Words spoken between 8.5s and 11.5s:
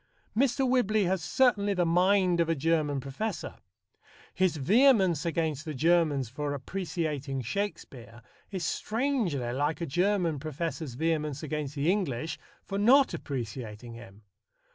strangely like a German professor's vehemence